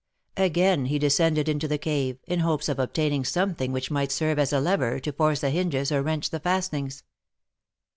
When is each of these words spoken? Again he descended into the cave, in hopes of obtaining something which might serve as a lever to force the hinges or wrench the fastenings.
Again 0.37 0.85
he 0.85 0.97
descended 0.97 1.47
into 1.47 1.67
the 1.67 1.77
cave, 1.77 2.17
in 2.25 2.39
hopes 2.39 2.67
of 2.67 2.79
obtaining 2.79 3.23
something 3.23 3.71
which 3.71 3.91
might 3.91 4.11
serve 4.11 4.39
as 4.39 4.51
a 4.51 4.59
lever 4.59 4.99
to 4.99 5.11
force 5.13 5.41
the 5.41 5.51
hinges 5.51 5.91
or 5.91 6.01
wrench 6.01 6.31
the 6.31 6.39
fastenings. 6.39 7.03